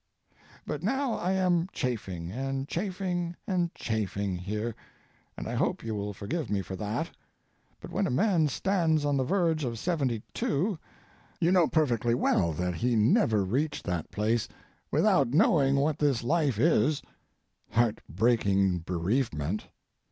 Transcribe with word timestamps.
But 0.65 0.81
now 0.81 1.13
I 1.13 1.33
am 1.33 1.67
chaffing 1.73 2.31
and 2.31 2.67
chaffing 2.67 3.35
and 3.45 3.71
chaffing 3.75 4.35
here, 4.35 4.73
and 5.37 5.47
I 5.47 5.53
hope 5.53 5.83
you 5.83 5.93
will 5.93 6.11
forgive 6.11 6.49
me 6.49 6.63
for 6.63 6.75
that; 6.75 7.11
but 7.79 7.91
when 7.91 8.07
a 8.07 8.09
man 8.09 8.47
stands 8.47 9.05
on 9.05 9.15
the 9.15 9.23
verge 9.23 9.63
of 9.63 9.77
seventy 9.77 10.23
two 10.33 10.79
you 11.39 11.51
know 11.51 11.67
perfectly 11.67 12.15
well 12.15 12.51
that 12.53 12.73
he 12.73 12.95
never 12.95 13.45
reached 13.45 13.83
that 13.85 14.09
place 14.09 14.47
without 14.89 15.35
knowing 15.35 15.75
what 15.75 15.99
this 15.99 16.23
life 16.23 16.57
is—heart 16.57 18.01
breaking 18.09 18.79
bereavement. 18.79 19.67